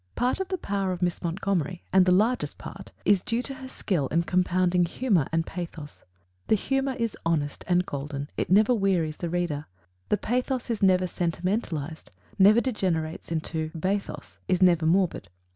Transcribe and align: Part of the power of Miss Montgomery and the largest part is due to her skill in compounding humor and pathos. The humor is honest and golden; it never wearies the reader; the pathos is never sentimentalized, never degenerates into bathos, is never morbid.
Part 0.15 0.39
of 0.39 0.47
the 0.47 0.57
power 0.57 0.91
of 0.91 1.03
Miss 1.03 1.21
Montgomery 1.21 1.83
and 1.93 2.07
the 2.07 2.11
largest 2.11 2.57
part 2.57 2.89
is 3.05 3.21
due 3.21 3.43
to 3.43 3.53
her 3.53 3.67
skill 3.69 4.07
in 4.07 4.23
compounding 4.23 4.85
humor 4.85 5.27
and 5.31 5.45
pathos. 5.45 6.01
The 6.47 6.55
humor 6.55 6.95
is 6.97 7.15
honest 7.23 7.63
and 7.67 7.85
golden; 7.85 8.27
it 8.35 8.49
never 8.49 8.73
wearies 8.73 9.17
the 9.17 9.29
reader; 9.29 9.67
the 10.09 10.17
pathos 10.17 10.71
is 10.71 10.81
never 10.81 11.05
sentimentalized, 11.05 12.09
never 12.39 12.61
degenerates 12.61 13.31
into 13.31 13.69
bathos, 13.75 14.39
is 14.47 14.59
never 14.59 14.87
morbid. 14.87 15.29